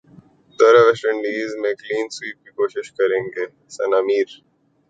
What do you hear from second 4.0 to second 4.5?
میر